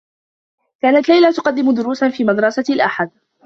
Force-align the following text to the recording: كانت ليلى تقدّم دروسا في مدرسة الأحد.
كانت 0.81 1.09
ليلى 1.09 1.31
تقدّم 1.33 1.71
دروسا 1.73 2.09
في 2.09 2.23
مدرسة 2.23 2.63
الأحد. 2.69 3.11